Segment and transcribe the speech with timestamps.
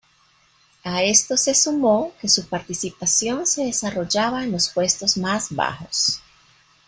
[0.83, 6.19] A esto se sumó que su participación se desarrollaba en los puestos más bajos.